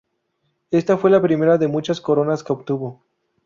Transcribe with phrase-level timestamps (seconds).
[0.71, 3.03] Esta fue la primera de muchas coronas que obtuvo.